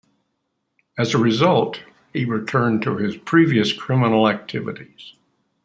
As 0.97 1.13
a 1.13 1.19
result, 1.19 1.83
he 2.11 2.25
returned 2.25 2.81
to 2.81 2.97
his 2.97 3.15
previous 3.17 3.71
criminal 3.71 4.27
activities. 4.27 5.13